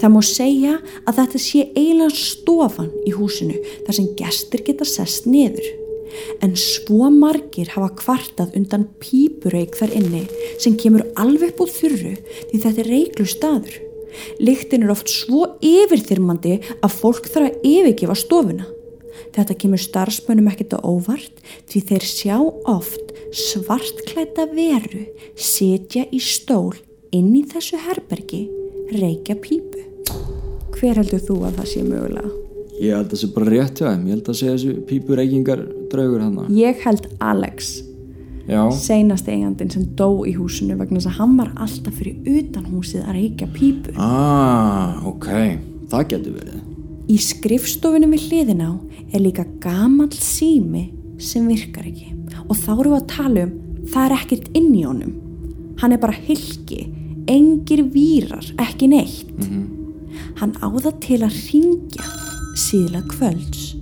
Það 0.00 0.12
má 0.14 0.20
segja 0.26 0.74
að 1.04 1.20
þetta 1.20 1.40
sé 1.46 1.64
eiginlega 1.74 2.18
stofan 2.18 2.90
í 3.06 3.14
húsinu 3.14 3.56
þar 3.86 3.98
sem 3.98 4.12
gestir 4.18 4.64
geta 4.66 4.86
sest 4.88 5.28
niður. 5.30 5.66
En 6.44 6.54
svo 6.58 7.08
margir 7.10 7.72
hafa 7.74 7.90
kvartað 7.98 8.54
undan 8.58 8.86
pípureik 9.02 9.74
þar 9.78 9.96
inni 9.98 10.22
sem 10.62 10.76
kemur 10.78 11.06
alveg 11.20 11.58
úr 11.60 11.72
þurru 11.72 12.14
því 12.20 12.60
þetta 12.60 12.84
er 12.84 12.92
reiklu 12.92 13.26
staður. 13.28 13.80
Lyktin 14.38 14.86
er 14.86 14.94
oft 14.94 15.10
svo 15.10 15.56
yfirþyrmandi 15.64 16.60
að 16.78 16.96
fólk 17.00 17.26
þarf 17.32 17.50
að 17.50 17.66
yfirgefa 17.66 18.18
stofuna. 18.18 18.68
Þetta 19.34 19.56
kemur 19.58 19.82
starfsmönnum 19.82 20.50
ekkert 20.52 20.76
á 20.78 20.86
óvart 20.86 21.42
því 21.70 21.82
þeir 21.90 22.06
sjá 22.06 22.36
oft 22.70 23.14
svartklæta 23.34 24.46
veru 24.54 25.06
sitja 25.34 26.06
í 26.14 26.20
stól 26.22 26.74
inn 27.14 27.32
í 27.34 27.42
þessu 27.50 27.80
herbergi 27.82 28.44
reykja 28.92 29.36
pípu. 29.40 29.82
Hver 30.74 31.00
heldur 31.00 31.22
þú 31.24 31.38
að 31.48 31.58
það 31.60 31.70
sé 31.70 31.82
mögulega? 31.86 32.30
Ég 32.82 32.90
held 32.98 33.06
að 33.06 33.10
það 33.14 33.20
sé 33.22 33.28
bara 33.34 33.50
rétt 33.54 33.80
hjá 33.80 33.86
þeim. 33.88 34.04
Ég 34.04 34.14
held 34.16 34.28
að 34.28 34.38
sé 34.40 34.46
þessu 34.50 34.72
pípureykingar 34.88 35.60
draugur 35.92 36.24
hann. 36.24 36.38
Ég 36.58 36.80
held 36.84 37.06
Alex, 37.22 37.72
Já, 38.44 38.60
seinast 38.76 39.28
eigandinn 39.30 39.70
sem 39.72 39.84
dó 39.96 40.08
í 40.28 40.34
húsinu 40.36 40.74
vegna 40.76 40.98
þess 40.98 41.08
að 41.14 41.18
hann 41.22 41.36
var 41.38 41.52
alltaf 41.64 41.94
fyrir 41.96 42.40
utan 42.42 42.66
húsið 42.68 43.06
að 43.06 43.14
reykja 43.16 43.48
pípu. 43.54 43.94
ah, 43.96 44.98
ok, 45.08 45.28
það 45.88 46.08
getur 46.10 46.34
verið. 46.40 46.58
Í 47.08 47.16
skrifstofunum 47.20 48.12
við 48.16 48.26
hliðin 48.28 48.64
á 48.64 48.72
er 49.14 49.22
líka 49.24 49.46
gamall 49.62 50.12
sími 50.12 50.90
sem 51.22 51.46
virkar 51.48 51.86
ekki 51.88 52.10
og 52.44 52.56
þá 52.58 52.70
erum 52.74 52.92
við 52.92 52.98
að 52.98 53.08
tala 53.14 53.46
um 53.46 53.54
það 53.92 54.04
er 54.04 54.14
ekkert 54.18 54.46
inn 54.58 54.70
í 54.74 54.84
honum. 54.84 55.14
Hann 55.80 55.92
er 55.96 56.00
bara 56.02 56.16
hilki, 56.26 56.84
engir 57.30 57.84
vírar, 57.94 58.44
ekki 58.60 58.88
neitt. 58.90 59.30
Hann 60.40 60.54
áða 60.62 60.92
til 61.02 61.22
að 61.24 61.36
ringja 61.50 62.06
síðla 62.58 63.02
kvölds. 63.10 63.74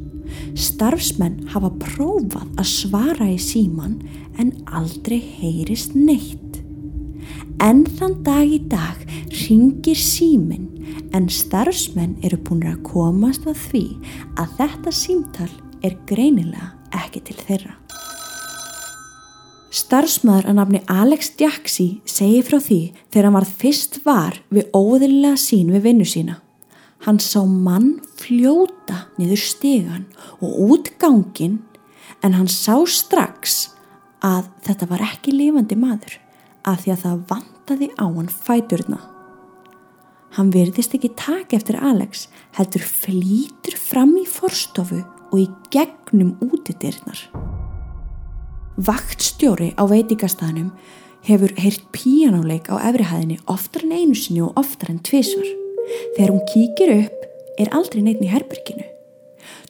Starfsmenn 0.59 1.49
hafa 1.53 1.71
prófað 1.81 2.49
að 2.61 2.69
svara 2.69 3.29
í 3.33 3.39
síman 3.41 4.01
en 4.41 4.53
aldrei 4.69 5.19
heyrist 5.21 5.97
neitt. 5.97 6.61
En 7.63 7.85
þann 7.99 8.23
dag 8.27 8.49
í 8.49 8.61
dag 8.69 9.01
ringir 9.45 9.97
símin 9.97 10.69
en 11.17 11.29
starfsmenn 11.29 12.17
eru 12.25 12.39
búin 12.41 12.67
að 12.69 12.83
komast 12.89 13.47
að 13.47 13.61
því 13.69 13.85
að 14.41 14.57
þetta 14.59 14.97
símtal 14.97 15.53
er 15.85 15.97
greinilega 16.09 16.73
ekki 17.05 17.25
til 17.29 17.39
þeirra. 17.47 17.82
Starfsmaður 19.73 20.51
að 20.51 20.57
nafni 20.59 20.81
Alex 20.93 21.31
Jaxi 21.41 21.87
segir 22.05 22.45
frá 22.45 22.59
því 22.61 22.81
þegar 23.07 23.27
hann 23.29 23.37
varð 23.39 23.53
fyrst 23.63 23.95
var 24.05 24.35
við 24.53 24.67
óðurlega 24.77 25.39
sín 25.41 25.71
við 25.73 25.87
vinnu 25.87 26.09
sína. 26.09 26.35
Hann 27.07 27.17
sá 27.25 27.41
mann 27.49 27.95
fljóta 28.21 29.07
niður 29.17 29.41
stegan 29.41 30.05
og 30.45 30.59
út 30.69 30.91
gangin 31.01 31.63
en 32.21 32.37
hann 32.37 32.51
sá 32.53 32.77
strax 32.85 33.73
að 34.21 34.53
þetta 34.69 34.91
var 34.93 35.07
ekki 35.09 35.33
lifandi 35.35 35.81
maður 35.81 36.19
af 36.69 36.85
því 36.85 36.93
að 36.93 37.03
það 37.07 37.25
vantaði 37.33 37.91
á 37.97 38.05
hann 38.05 38.31
fæturna. 38.31 39.01
Hann 40.37 40.53
virðist 40.53 40.93
ekki 40.97 41.15
taka 41.17 41.57
eftir 41.57 41.81
Alex 41.81 42.29
heldur 42.59 42.85
flýtur 42.85 43.81
fram 43.81 44.15
í 44.21 44.29
forstofu 44.29 45.01
og 45.33 45.41
í 45.41 45.49
gegnum 45.73 46.37
útidyrnar. 46.45 47.25
Vaktstjóri 48.83 49.73
á 49.79 49.83
veitingastæðanum 49.87 50.73
hefur 51.29 51.53
heyrt 51.61 51.85
píjánuleik 51.95 52.67
á 52.73 52.83
efrihæðinni 52.89 53.39
oftar 53.51 53.85
en 53.87 53.95
einu 53.95 54.17
sinni 54.19 54.43
og 54.43 54.57
oftar 54.59 54.91
en 54.91 54.99
tvisvar. 55.07 55.47
Þegar 56.17 56.33
hún 56.33 56.43
kíkir 56.51 56.95
upp 56.97 57.61
er 57.63 57.71
aldrei 57.77 58.03
neitt 58.03 58.25
í 58.25 58.31
herberginu. 58.33 58.89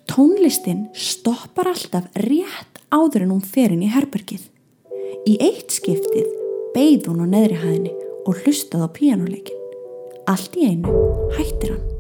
Tónlistin 0.09 0.87
stoppar 0.97 1.69
alltaf 1.75 2.09
rétt 2.25 2.81
áður 2.88 3.26
en 3.26 3.37
hún 3.37 3.45
fer 3.45 3.75
inn 3.75 3.85
í 3.85 3.92
herbergið. 3.92 4.49
Í 5.28 5.37
eitt 5.45 5.76
skiptið 5.76 6.28
beigð 6.73 7.11
hún 7.12 7.25
á 7.25 7.26
neðri 7.37 7.61
hæðinni 7.61 7.97
og 8.25 8.38
hlustaði 8.42 8.88
á 8.88 8.95
píjánuleikin. 8.97 9.64
Allt 10.31 10.57
í 10.57 10.71
einu 10.73 11.00
hættir 11.37 11.75
hann. 11.76 11.92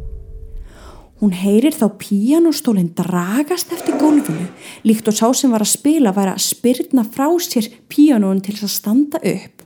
Hún 1.22 1.34
heyrir 1.38 1.76
þá 1.76 1.86
píanostólinn 2.02 2.92
dragast 2.98 3.70
eftir 3.74 3.94
gólfinu 4.00 4.48
líkt 4.82 5.06
og 5.06 5.14
sá 5.14 5.28
sem 5.38 5.52
var 5.54 5.62
að 5.62 5.76
spila 5.76 6.10
væri 6.16 6.34
að 6.34 6.46
spyrna 6.48 7.04
frá 7.06 7.28
sér 7.38 7.68
píanóin 7.86 8.42
til 8.42 8.56
þess 8.56 8.66
að 8.66 8.74
standa 8.74 9.20
upp. 9.22 9.62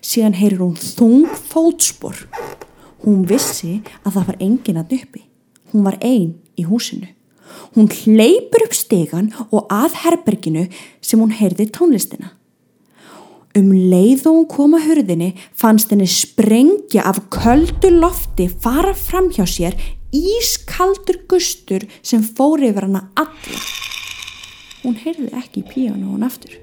Síðan 0.00 0.38
heyrir 0.40 0.62
hún 0.64 0.78
þung 0.80 1.28
fótspor. 1.28 2.24
Hún 3.04 3.26
vissi 3.28 3.82
að 4.00 4.16
það 4.16 4.30
var 4.30 4.40
enginn 4.48 4.80
að 4.80 4.96
uppi. 4.96 5.26
Hún 5.74 5.84
var 5.84 6.00
ein 6.00 6.38
í 6.56 6.64
húsinu 6.64 7.12
Hún 7.74 7.88
hleypur 7.90 8.64
upp 8.68 8.74
stegan 8.76 9.32
og 9.50 9.66
að 9.72 9.98
herberginu 10.04 10.68
sem 11.02 11.20
hún 11.20 11.34
heyrði 11.34 11.66
tónlistina. 11.74 12.32
Um 13.54 13.70
leið 13.70 14.24
og 14.26 14.38
hún 14.38 14.48
kom 14.50 14.76
að 14.78 14.88
hurðinni 14.88 15.30
fannst 15.58 15.92
henni 15.94 16.08
sprengja 16.10 17.04
af 17.06 17.20
köldu 17.34 17.92
lofti 17.94 18.48
fara 18.50 18.94
fram 18.98 19.30
hjá 19.34 19.44
sér 19.46 19.76
ískaldur 20.14 21.22
gustur 21.28 21.86
sem 22.02 22.22
fór 22.22 22.62
yfir 22.64 22.88
hana 22.88 23.08
alla. 23.18 23.62
Hún 24.84 25.00
heyrði 25.00 25.32
ekki 25.40 25.62
í 25.62 25.68
píjánu 25.70 26.12
hún 26.12 26.26
aftur. 26.26 26.60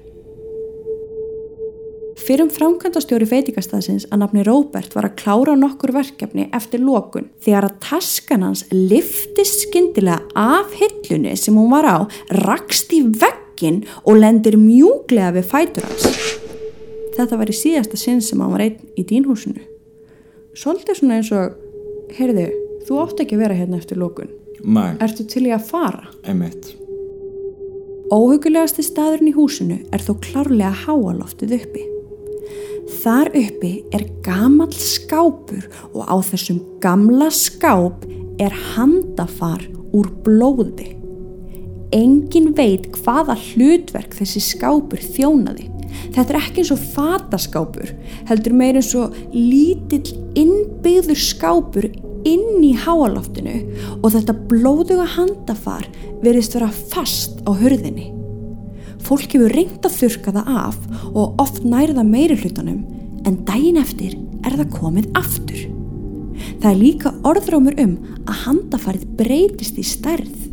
Fyrir 2.22 2.44
um 2.44 2.50
framkvæmdastjóri 2.54 3.26
veitikastæðsins 3.26 4.04
að 4.14 4.20
nafni 4.22 4.44
Róbert 4.46 4.92
var 4.94 5.08
að 5.08 5.16
klára 5.18 5.56
nokkur 5.58 5.90
verkefni 5.96 6.44
eftir 6.54 6.84
lókun 6.84 7.26
þegar 7.42 7.66
að 7.66 7.80
taskan 7.82 8.44
hans 8.46 8.62
liftist 8.70 9.64
skyndilega 9.64 10.20
af 10.38 10.70
hillunni 10.78 11.34
sem 11.40 11.58
hún 11.58 11.72
var 11.72 11.88
á, 11.90 11.98
rakst 12.46 12.94
í 12.94 13.02
veggin 13.02 13.82
og 14.04 14.22
lendir 14.22 14.54
mjúglega 14.60 15.34
við 15.34 15.50
fætur 15.50 15.88
hans. 15.88 16.06
Þetta 17.18 17.42
var 17.42 17.50
í 17.50 17.58
síðasta 17.58 17.98
sinn 17.98 18.22
sem 18.22 18.40
hann 18.40 18.54
var 18.54 18.68
einn 18.68 18.78
í 18.94 19.02
dínhúsinu. 19.02 19.66
Svolítið 20.54 21.00
svona 21.00 21.18
eins 21.18 21.32
og, 21.34 21.58
heyrðu, 22.14 22.46
þú 22.88 23.00
átt 23.02 23.20
ekki 23.24 23.36
að 23.38 23.44
vera 23.46 23.58
hérna 23.58 23.78
eftir 23.80 24.00
lókun. 24.00 24.30
Nei, 24.64 24.94
Ertu 25.02 25.24
til 25.26 25.46
í 25.48 25.52
að 25.54 25.64
fara? 25.70 26.04
einmitt. 26.28 26.74
Óhugulegasti 28.12 28.84
staðurinn 28.84 29.30
í 29.30 29.36
húsinu 29.36 29.78
er 29.94 30.02
þó 30.04 30.12
klárlega 30.20 30.72
háaloftið 30.84 31.54
uppi. 31.56 31.84
Þar 33.02 33.30
uppi 33.40 33.70
er 33.96 34.04
gamall 34.26 34.74
skápur 34.76 35.64
og 35.94 36.02
á 36.04 36.16
þessum 36.28 36.58
gamla 36.84 37.30
skáp 37.32 38.04
er 38.42 38.52
handafar 38.74 39.64
úr 39.96 40.10
blóði. 40.26 40.90
Engin 41.92 42.52
veit 42.56 42.90
hvaða 43.00 43.36
hlutverk 43.36 44.14
þessi 44.16 44.40
skápur 44.44 45.00
þjónaði. 45.14 45.68
Þetta 46.12 46.28
er 46.32 46.38
ekki 46.40 46.62
eins 46.62 46.72
og 46.72 46.84
fataskápur, 46.94 47.90
heldur 48.28 48.54
meir 48.56 48.78
eins 48.80 48.92
og 48.96 49.16
lítill 49.32 50.14
innbyggður 50.40 51.20
skápur 51.20 51.88
inn 52.28 52.62
í 52.64 52.72
háaloftinu 52.78 53.58
og 54.00 54.10
þetta 54.14 54.36
blóðuga 54.50 55.06
handafar 55.16 55.86
verðist 56.22 56.56
vera 56.56 56.70
fast 56.70 57.40
á 57.46 57.50
hurðinni. 57.50 58.10
Fólk 59.02 59.34
hefur 59.34 59.52
reynd 59.52 59.82
að 59.82 59.96
þurka 59.98 60.34
það 60.36 60.50
af 60.62 60.78
og 61.10 61.40
oft 61.42 61.64
nærða 61.66 62.04
meiri 62.06 62.38
hlutanum 62.38 62.82
en 63.26 63.40
daginn 63.48 63.80
eftir 63.80 64.14
er 64.46 64.56
það 64.60 64.74
komið 64.76 65.10
aftur. 65.18 65.64
Það 66.62 66.70
er 66.70 66.78
líka 66.78 67.12
orðrámur 67.26 67.78
um 67.82 67.96
að 68.22 68.40
handafarið 68.46 69.10
breytist 69.18 69.78
í 69.78 69.86
stærð. 69.86 70.48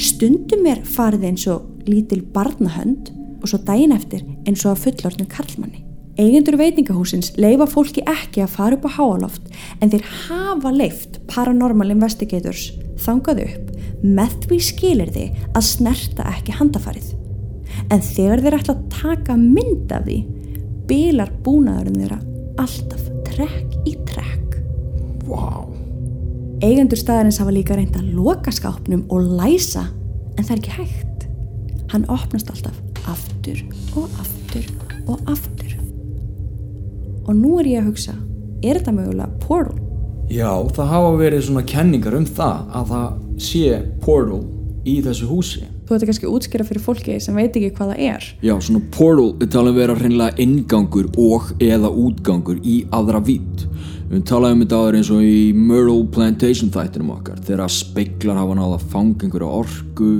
Stundum 0.00 0.66
er 0.70 0.82
farið 0.82 1.28
eins 1.30 1.46
og 1.50 1.70
lítil 1.86 2.24
barnahönd 2.34 3.12
og 3.40 3.50
svo 3.50 3.62
daginn 3.66 3.94
eftir 3.94 4.24
eins 4.48 4.64
og 4.64 4.74
að 4.74 4.86
fullorðnum 4.88 5.30
karlmanni. 5.30 5.83
Eigendur 6.14 6.54
veitingahúsins 6.60 7.32
leifa 7.42 7.66
fólki 7.66 8.04
ekki 8.06 8.44
að 8.44 8.52
fara 8.54 8.76
upp 8.76 8.84
á 8.86 8.96
háaloft 9.00 9.48
en 9.82 9.90
þeir 9.90 10.04
hafa 10.28 10.70
leift 10.70 11.18
Paranormal 11.30 11.90
Investigators 11.90 12.68
þangað 13.02 13.40
upp 13.48 13.72
með 14.04 14.36
því 14.44 14.58
skilir 14.62 15.10
þið 15.14 15.40
að 15.56 15.66
snerta 15.66 16.26
ekki 16.30 16.54
handafarið. 16.60 17.08
En 17.90 18.04
þegar 18.04 18.44
þeir 18.44 18.58
ætla 18.60 18.76
að 18.76 18.84
taka 18.94 19.36
mynd 19.40 19.90
af 19.96 20.04
því, 20.06 20.18
bilar 20.86 21.32
búnaðurinn 21.42 21.98
þeirra 22.04 22.20
alltaf 22.62 23.08
trekk 23.32 23.74
í 23.88 23.96
trekk. 24.06 24.58
Vá. 25.26 25.64
Eigendur 26.62 27.00
staðarins 27.00 27.40
hafa 27.42 27.56
líka 27.56 27.74
reynd 27.74 27.96
að 27.98 28.14
loka 28.14 28.54
skápnum 28.54 29.02
og 29.10 29.34
læsa 29.40 29.88
en 30.36 30.44
það 30.44 30.54
er 30.54 30.62
ekki 30.62 30.78
hægt. 30.78 31.28
Hann 31.90 32.06
opnast 32.12 32.54
alltaf 32.54 32.78
aftur 33.10 33.64
og 33.98 34.06
aftur 34.22 34.70
og 35.08 35.18
aftur. 35.26 35.63
Og 37.24 37.36
nú 37.38 37.58
er 37.60 37.70
ég 37.70 37.80
að 37.80 37.92
hugsa, 37.92 38.14
er 38.60 38.80
þetta 38.80 38.92
mögulega 38.92 39.30
portal? 39.40 39.78
Já, 40.32 40.50
það 40.76 40.90
hafa 40.90 41.12
verið 41.20 41.46
svona 41.46 41.62
kenningar 41.68 42.16
um 42.18 42.26
það 42.28 42.74
að 42.80 42.90
það 42.90 43.06
sé 43.46 43.78
portal 44.04 44.42
í 44.84 44.98
þessu 45.04 45.28
húsi. 45.28 45.64
Þú 45.84 45.96
ætti 45.96 46.08
kannski 46.08 46.28
útskýra 46.32 46.64
fyrir 46.64 46.84
fólki 46.84 47.16
sem 47.20 47.36
veit 47.36 47.56
ekki 47.56 47.72
hvað 47.76 47.90
það 47.92 48.04
er. 48.06 48.28
Já, 48.44 48.54
svona 48.64 48.80
portal 48.92 49.30
er 49.36 49.50
talað 49.52 49.68
um 49.68 49.74
að 49.74 49.80
vera 49.82 49.96
hreinlega 49.98 50.44
ingangur 50.44 51.10
og 51.20 51.50
eða 51.60 51.90
útgangur 52.04 52.60
í 52.64 52.78
aðra 52.92 53.20
vít. 53.24 53.66
Við 54.14 54.28
talaðum 54.30 54.60
um 54.60 54.62
þetta 54.62 54.76
áður 54.78 54.96
eins 55.00 55.08
og 55.10 55.22
í 55.26 55.38
Myrtle 55.58 56.02
Plantation 56.14 56.68
þættinum 56.70 57.08
okkar 57.16 57.40
þegar 57.42 57.72
speiklar 57.74 58.36
hafa 58.38 58.54
náða 58.54 58.76
að 58.76 58.84
fanga 58.92 59.26
einhverja 59.26 59.48
orku 59.58 60.10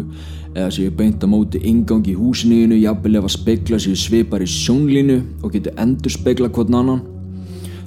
eða 0.50 0.72
séu 0.74 0.94
beint 0.98 1.22
á 1.22 1.30
móti 1.30 1.60
ingang 1.70 2.08
í 2.10 2.16
húsinniðinu 2.18 2.80
jafnvel 2.80 3.20
ef 3.20 3.28
að 3.28 3.34
speikla 3.36 3.78
séu 3.84 3.94
svipar 3.94 4.42
í 4.42 4.48
sjónlínu 4.50 5.20
og 5.44 5.54
getur 5.54 5.78
endur 5.78 6.10
speikla 6.10 6.50
hvern 6.56 6.78
annan. 6.80 7.04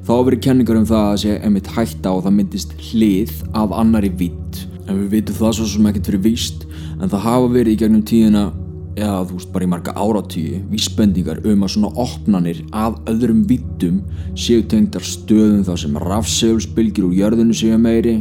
Þá 0.07 0.13
verið 0.29 0.43
kenningar 0.47 0.79
um 0.79 0.87
það 0.87 1.09
að 1.09 1.19
sé 1.25 1.35
einmitt 1.41 1.71
hætta 1.75 2.15
og 2.15 2.23
það 2.23 2.37
myndist 2.37 2.77
hlið 2.87 3.33
af 3.51 3.75
annari 3.75 4.13
vít 4.23 4.63
en 4.87 5.01
við 5.01 5.11
vitum 5.17 5.39
það 5.41 5.57
svo 5.57 5.67
sem 5.73 5.91
ekkert 5.91 6.07
fyrir 6.13 6.23
víst 6.23 6.63
en 7.01 7.11
það 7.11 7.27
hafa 7.27 7.51
verið 7.57 7.75
í 7.75 7.81
gegnum 7.83 8.07
tíðina 8.07 8.45
eða 8.97 9.23
þú 9.29 9.37
veist 9.37 9.51
bara 9.53 9.67
í 9.67 9.69
marga 9.71 9.93
áratíu 9.97 10.61
vísbendingar 10.71 11.41
um 11.45 11.65
að 11.65 11.73
svona 11.75 11.91
opnanir 12.01 12.63
að 12.75 12.97
öðrum 13.13 13.43
vittum 13.49 13.99
séu 14.37 14.63
tengdar 14.69 15.05
stöðum 15.05 15.63
þar 15.67 15.81
sem 15.83 15.99
rafsegulsbylgjur 16.03 17.09
úr 17.09 17.17
jörðinu 17.21 17.57
séu 17.57 17.77
meiri 17.81 18.17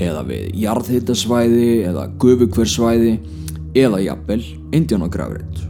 eða 0.00 0.24
við 0.28 0.48
jarðhittasvæði 0.60 1.70
eða 1.90 2.06
gufukversvæði 2.22 3.14
eða 3.80 4.02
jafnvel 4.04 4.42
indjánagrafrið 4.76 5.64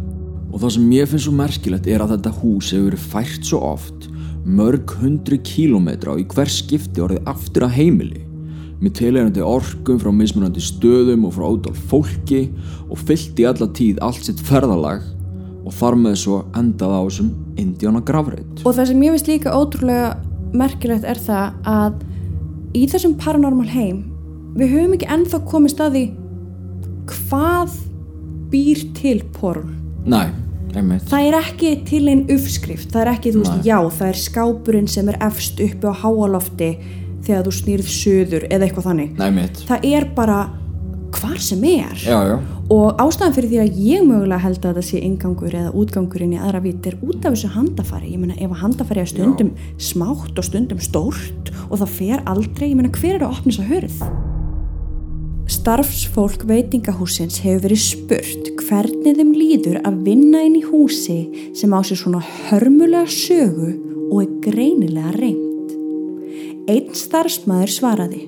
og 0.50 0.56
það 0.58 0.74
sem 0.76 0.88
ég 0.96 1.10
finnst 1.10 1.28
svo 1.28 1.36
merkilegt 1.38 1.86
er 1.90 2.02
að 2.02 2.16
þetta 2.16 2.34
hús 2.40 2.72
hefur 2.74 2.88
verið 2.90 3.06
fært 3.12 3.46
svo 3.46 3.62
oft 3.70 4.08
mörg 4.46 4.96
hundru 4.98 5.38
kílómetra 5.46 6.16
og 6.16 6.24
í 6.24 6.26
hver 6.32 6.50
skipti 6.50 7.02
orðið 7.04 7.30
aftur 7.30 7.66
að 7.68 7.76
heimili 7.76 8.24
með 8.80 8.96
tilhengandi 8.96 9.44
orkum 9.44 9.98
frá 10.00 10.10
mismunandi 10.14 10.62
stöðum 10.64 11.26
og 11.28 11.34
frá 11.36 11.46
ótal 11.50 11.74
fólki 11.90 12.46
og 12.88 13.00
fyllt 13.04 13.40
í 13.40 13.46
alla 13.48 13.68
tíð 13.76 14.00
allt 14.04 14.24
sitt 14.24 14.40
ferðalag 14.48 15.04
og 15.60 15.74
þar 15.76 15.98
með 16.00 16.16
svo 16.22 16.38
endað 16.56 16.96
á 16.96 17.00
þessum 17.04 17.30
indjána 17.60 18.00
grafreit. 18.06 18.62
Og 18.64 18.72
það 18.76 18.90
sem 18.90 19.04
ég 19.04 19.14
veist 19.14 19.28
líka 19.28 19.52
ótrúlega 19.52 20.14
merkilegt 20.56 21.04
er 21.06 21.20
það 21.20 21.68
að 21.68 22.00
í 22.76 22.86
þessum 22.90 23.16
paranormal 23.20 23.68
heim 23.70 24.04
við 24.56 24.74
höfum 24.74 24.96
ekki 24.96 25.10
ennþá 25.14 25.42
komið 25.50 25.74
staði 25.74 26.04
hvað 27.10 27.76
býr 28.50 28.80
til 28.96 29.18
porl. 29.34 29.66
Næ, 30.10 30.32
einmitt. 30.74 31.04
Það 31.10 31.28
er 31.28 31.36
ekki 31.38 31.74
til 31.86 32.02
einn 32.10 32.24
uppskrift, 32.32 32.90
það 32.90 33.02
er 33.04 33.12
ekki, 33.12 33.34
þú 33.34 33.44
veist, 33.44 33.60
Nei. 33.60 33.68
já, 33.68 33.78
það 33.98 34.08
er 34.08 34.20
skápurinn 34.24 34.90
sem 34.90 35.12
er 35.12 35.20
efst 35.28 35.60
uppi 35.62 35.92
á 35.92 35.94
háalofti 36.02 36.70
þegar 37.26 37.44
þú 37.46 37.52
snýrð 37.58 37.92
söður 37.94 38.48
eða 38.48 38.66
eitthvað 38.66 38.88
þannig. 38.90 39.20
Einmitt. 39.20 39.62
Það 39.68 39.86
er 39.90 40.08
bara 40.16 40.40
hvar 41.16 41.38
sem 41.42 41.62
er. 41.66 41.94
Já, 42.04 42.18
já. 42.28 42.38
Og 42.70 43.00
ástæðan 43.02 43.34
fyrir 43.34 43.50
því 43.50 43.58
að 43.64 43.78
ég 43.82 44.02
mögulega 44.06 44.44
held 44.44 44.66
að 44.68 44.76
það 44.78 44.86
sé 44.86 45.00
ingangur 45.02 45.54
eða 45.58 45.72
útgangur 45.74 46.22
inn 46.22 46.36
í 46.36 46.38
aðra 46.38 46.60
vít 46.62 46.86
er 46.86 46.98
út 47.02 47.24
af 47.24 47.34
þessu 47.34 47.50
handafari. 47.56 48.12
Ég 48.14 48.22
meina 48.22 48.36
ef 48.38 48.52
að 48.54 48.60
handafari 48.62 49.02
er 49.02 49.10
stundum 49.10 49.50
smátt 49.74 50.38
og 50.38 50.46
stundum 50.46 50.82
stórt 50.82 51.50
og 51.66 51.80
það 51.80 51.96
fer 51.96 52.22
aldrei, 52.30 52.68
ég 52.70 52.78
meina 52.78 52.92
hver 52.94 53.16
er 53.16 53.24
að 53.26 53.34
opna 53.34 53.50
þess 53.50 53.64
að 53.64 53.72
hörð? 53.74 53.98
Starfsfólk 55.50 56.46
veitingahúsins 56.46 57.40
hefur 57.42 57.64
verið 57.66 57.82
spurt 57.82 58.50
hvernig 58.68 59.18
þeim 59.18 59.34
líður 59.34 59.80
að 59.82 60.00
vinna 60.06 60.44
inn 60.46 60.60
í 60.60 60.62
húsi 60.62 61.50
sem 61.58 61.74
á 61.74 61.82
sér 61.82 61.98
svona 62.04 62.22
hörmulega 62.22 63.10
sögu 63.10 63.74
og 64.12 64.22
er 64.22 64.34
greinilega 64.46 65.16
reynd. 65.18 65.39
Einn 66.70 66.92
starfsmæður 66.94 67.72
svaraði 67.74 68.20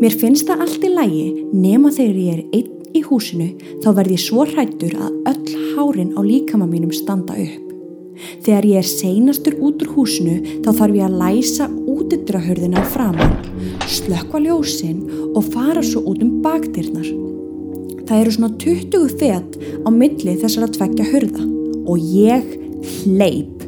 Mér 0.00 0.14
finnst 0.20 0.48
það 0.48 0.62
allt 0.64 0.84
í 0.86 0.90
lægi 0.92 1.24
nema 1.52 1.90
þegar 1.94 2.16
ég 2.20 2.38
er 2.38 2.42
einn 2.56 2.74
í 2.94 3.02
húsinu 3.04 3.50
þá 3.82 3.88
verð 3.98 4.14
ég 4.14 4.22
svo 4.22 4.46
hrættur 4.48 4.94
að 4.96 5.18
öll 5.30 5.60
hárin 5.74 6.14
á 6.14 6.20
líkama 6.24 6.66
mínum 6.70 6.92
standa 6.94 7.36
upp. 7.38 7.72
Þegar 8.44 8.68
ég 8.68 8.80
er 8.82 8.88
seinastur 8.88 9.56
út 9.58 9.82
úr 9.82 9.92
húsinu 9.96 10.36
þá 10.64 10.70
þarf 10.70 10.98
ég 10.98 11.08
að 11.08 11.18
læsa 11.22 11.68
útidrahörðina 11.94 12.84
framann, 12.94 13.34
slökkva 13.90 14.42
ljósin 14.44 15.02
og 15.34 15.50
fara 15.54 15.82
svo 15.82 16.04
út 16.12 16.22
um 16.22 16.38
bakdyrnar. 16.44 17.10
Það 18.04 18.20
eru 18.20 18.36
svona 18.36 18.52
20 18.62 19.18
fet 19.18 19.58
á 19.82 19.88
milli 19.90 20.38
þessar 20.38 20.68
að 20.68 20.78
tvekja 20.78 21.10
hörða 21.10 21.48
og 21.84 22.10
ég 22.14 22.56
hleyp. 23.02 23.63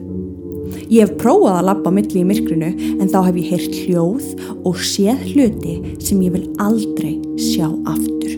Ég 0.86 1.02
hef 1.02 1.16
prófað 1.18 1.56
að 1.58 1.66
labba 1.66 1.90
milli 1.94 2.20
í 2.22 2.26
myrkrinu 2.26 2.68
en 3.00 3.08
þá 3.10 3.18
hef 3.26 3.38
ég 3.40 3.48
heyrt 3.50 3.78
hljóð 3.84 4.26
og 4.68 4.82
séð 4.86 5.24
hluti 5.32 5.78
sem 5.98 6.20
ég 6.22 6.36
vil 6.36 6.44
aldrei 6.62 7.16
sjá 7.40 7.66
aftur. 7.90 8.36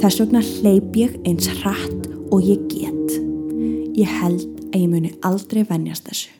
Þess 0.00 0.22
vegna 0.22 0.40
hleyp 0.40 0.96
ég 0.96 1.18
eins 1.28 1.50
hratt 1.60 2.08
og 2.32 2.40
ég 2.48 2.62
get. 2.72 3.18
Ég 3.98 4.08
held 4.08 4.46
að 4.72 4.78
ég 4.80 4.88
muni 4.88 5.12
aldrei 5.20 5.66
venjast 5.68 6.08
þessu. 6.08 6.30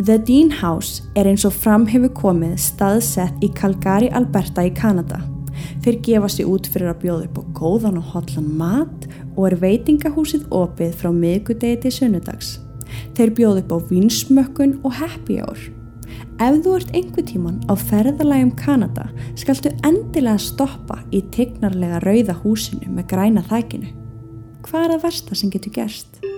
The 0.00 0.16
Dean 0.16 0.48
House 0.62 1.04
er 1.12 1.28
eins 1.28 1.44
og 1.44 1.52
fram 1.52 1.84
hefur 1.90 2.14
komið 2.16 2.56
staðsett 2.64 3.44
í 3.44 3.50
Calgary, 3.52 4.08
Alberta 4.08 4.64
í 4.64 4.72
Kanada. 4.72 5.20
Þeir 5.84 6.00
gefa 6.06 6.32
sig 6.32 6.48
út 6.48 6.64
fyrir 6.72 6.94
að 6.94 7.02
bjóða 7.04 7.28
upp 7.28 7.36
á 7.36 7.42
góðan 7.60 8.00
og 8.00 8.08
hotlan 8.14 8.48
mat 8.56 9.06
og 9.36 9.50
er 9.50 9.58
veitingahúsið 9.60 10.48
opið 10.48 10.96
frá 10.96 11.12
miðgudegi 11.12 11.82
til 11.84 11.96
sunnudags. 11.98 12.56
Þeir 13.18 13.34
bjóða 13.38 13.64
upp 13.64 13.74
á 13.74 13.78
vinsmökkun 13.90 14.78
og 14.84 14.96
happy 15.00 15.40
hour. 15.42 15.60
Ef 16.40 16.58
þú 16.64 16.74
ert 16.78 16.94
einhver 16.96 17.26
tíman 17.28 17.60
á 17.68 17.74
ferðalægum 17.76 18.54
Kanada 18.56 19.10
skaltu 19.38 19.72
endilega 19.84 20.40
stoppa 20.40 21.02
í 21.12 21.20
tignarlega 21.34 22.00
rauða 22.06 22.38
húsinu 22.40 22.88
með 22.88 23.10
græna 23.12 23.44
þækinu. 23.50 23.92
Hvað 24.64 24.84
er 24.84 24.94
það 24.94 25.04
versta 25.04 25.36
sem 25.36 25.52
getur 25.52 25.76
gerst? 25.76 26.29